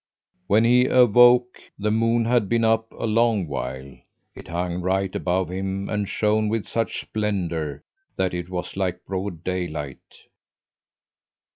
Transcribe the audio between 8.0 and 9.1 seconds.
that it was like